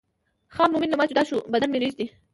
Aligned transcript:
خان 0.53 0.67
مومن 0.73 0.89
له 0.91 0.97
ما 0.99 1.05
جدا 1.09 1.23
شو 1.29 1.37
بدن 1.53 1.69
مې 1.71 1.79
رېږدي. 1.83 2.05